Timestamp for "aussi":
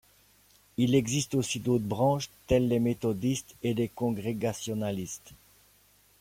1.35-1.59